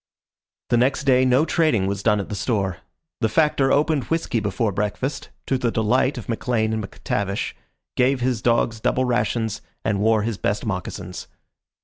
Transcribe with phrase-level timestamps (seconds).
[0.69, 2.77] The next day no trading was done at the store.
[3.19, 7.53] The Factor opened whisky before breakfast, to the delight of McLean and McTavish,
[7.95, 11.27] gave his dogs double rations, and wore his best moccasins.